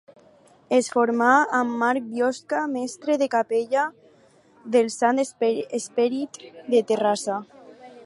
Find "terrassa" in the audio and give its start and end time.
6.93-7.43